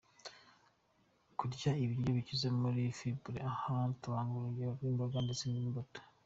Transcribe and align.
Kurya 1.37 1.71
ibiryo 1.83 2.09
bikize 2.17 2.47
muri 2.61 2.81
“fibre”, 2.97 3.39
aha 3.51 3.71
batanga 3.89 4.33
urugero 4.35 4.69
rw’imboga 4.75 5.17
ndetse 5.25 5.45
n’imbuto. 5.47 5.99